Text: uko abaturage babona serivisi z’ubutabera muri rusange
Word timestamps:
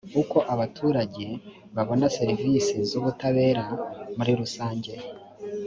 uko 0.21 0.37
abaturage 0.53 1.25
babona 1.75 2.05
serivisi 2.17 2.75
z’ubutabera 2.89 3.65
muri 4.17 4.31
rusange 4.41 4.93